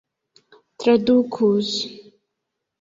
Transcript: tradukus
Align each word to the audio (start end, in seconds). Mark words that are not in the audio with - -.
tradukus 0.79 1.75